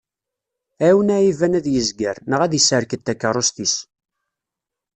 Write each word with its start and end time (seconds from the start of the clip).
Ɛiwen 0.85 1.13
aɛiban 1.15 1.57
ad 1.59 1.67
yezger, 1.73 2.17
neɣ 2.29 2.39
ad 2.41 2.53
iserked 2.59 3.01
takerrust-is. 3.03 3.75